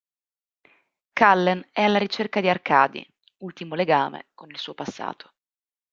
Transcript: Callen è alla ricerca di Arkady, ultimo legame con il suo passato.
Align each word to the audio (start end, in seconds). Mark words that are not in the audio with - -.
Callen 1.13 1.69
è 1.71 1.83
alla 1.83 1.99
ricerca 1.99 2.41
di 2.41 2.49
Arkady, 2.49 3.07
ultimo 3.43 3.75
legame 3.75 4.29
con 4.33 4.49
il 4.49 4.57
suo 4.57 4.73
passato. 4.73 5.31